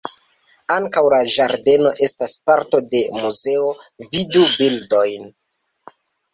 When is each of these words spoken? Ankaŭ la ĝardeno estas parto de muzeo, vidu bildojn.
Ankaŭ 0.75 1.03
la 1.13 1.19
ĝardeno 1.33 1.91
estas 2.07 2.33
parto 2.49 2.81
de 2.95 3.03
muzeo, 3.19 3.71
vidu 4.09 4.49
bildojn. 4.59 5.33